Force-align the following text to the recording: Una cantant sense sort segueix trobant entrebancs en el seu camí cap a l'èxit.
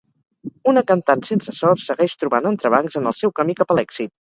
Una 0.71 0.83
cantant 0.93 1.21
sense 1.29 1.55
sort 1.59 1.85
segueix 1.85 2.19
trobant 2.25 2.51
entrebancs 2.55 3.03
en 3.03 3.15
el 3.15 3.23
seu 3.23 3.39
camí 3.43 3.61
cap 3.63 3.75
a 3.77 3.81
l'èxit. 3.83 4.17